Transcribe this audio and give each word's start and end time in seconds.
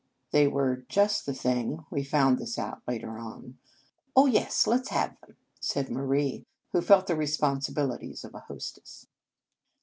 They 0.31 0.47
were 0.47 0.83
just 0.89 1.27
the 1.27 1.33
thing. 1.35 1.85
We 1.91 2.03
found 2.03 2.39
this 2.39 2.57
out 2.57 2.81
later 2.87 3.19
on." 3.19 3.59
Oh, 4.15 4.25
yes, 4.25 4.65
let 4.65 4.79
s 4.79 4.87
have 4.87 5.15
them," 5.21 5.37
said 5.59 5.91
Marie, 5.91 6.47
who 6.71 6.81
felt 6.81 7.05
the 7.05 7.15
responsibilities 7.15 8.23
of 8.23 8.33
a 8.33 8.39
hostess. 8.39 9.05